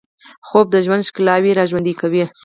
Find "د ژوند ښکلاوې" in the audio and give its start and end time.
0.71-1.51